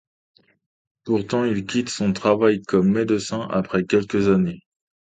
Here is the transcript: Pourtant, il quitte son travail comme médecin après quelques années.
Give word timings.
Pourtant, 1.03 1.45
il 1.45 1.63
quitte 1.67 1.89
son 1.89 2.11
travail 2.11 2.63
comme 2.63 2.89
médecin 2.89 3.47
après 3.51 3.85
quelques 3.85 4.29
années. 4.29 4.61